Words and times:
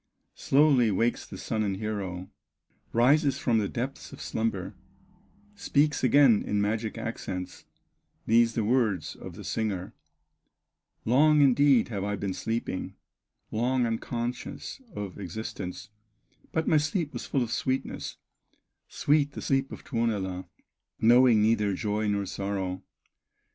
Quickly 0.49 0.89
wakes 0.89 1.27
the 1.27 1.37
son 1.37 1.61
and 1.61 1.77
hero, 1.77 2.31
Rises 2.91 3.37
from 3.37 3.59
the 3.59 3.67
depths 3.69 4.11
of 4.11 4.19
slumber, 4.19 4.73
Speaks 5.55 6.03
again 6.03 6.41
in 6.41 6.59
magic 6.59 6.97
accents, 6.97 7.65
These 8.25 8.55
the 8.55 8.61
first 8.61 8.67
words 8.71 9.15
of 9.15 9.35
the 9.35 9.43
singer: 9.43 9.93
"Long, 11.05 11.41
indeed, 11.41 11.89
have 11.89 12.03
I 12.03 12.15
been 12.15 12.33
sleeping, 12.33 12.95
Long 13.51 13.85
unconscious 13.85 14.81
of 14.95 15.19
existence, 15.19 15.91
But 16.51 16.67
my 16.67 16.77
sleep 16.77 17.13
was 17.13 17.27
full 17.27 17.43
of 17.43 17.51
sweetness, 17.51 18.17
Sweet 18.87 19.33
the 19.33 19.41
sleep 19.43 19.71
in 19.71 19.77
Tuonela, 19.77 20.47
Knowing 20.99 21.43
neither 21.43 21.75
joy 21.75 22.07
nor 22.07 22.25
sorrow!" 22.25 22.81